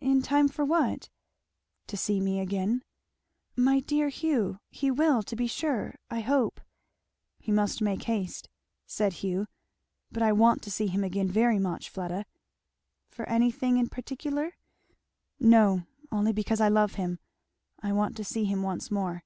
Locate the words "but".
10.10-10.24